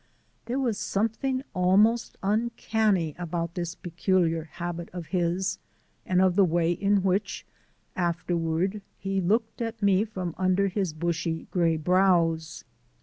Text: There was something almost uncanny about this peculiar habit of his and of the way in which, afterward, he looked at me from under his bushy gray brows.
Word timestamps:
There 0.47 0.57
was 0.57 0.79
something 0.79 1.43
almost 1.53 2.17
uncanny 2.23 3.13
about 3.19 3.53
this 3.53 3.75
peculiar 3.75 4.45
habit 4.45 4.89
of 4.93 5.09
his 5.13 5.59
and 6.07 6.19
of 6.23 6.35
the 6.35 6.43
way 6.43 6.71
in 6.71 7.03
which, 7.03 7.45
afterward, 7.95 8.81
he 8.97 9.21
looked 9.21 9.61
at 9.61 9.79
me 9.83 10.03
from 10.05 10.33
under 10.39 10.69
his 10.69 10.91
bushy 10.91 11.45
gray 11.51 11.77
brows. 11.77 12.63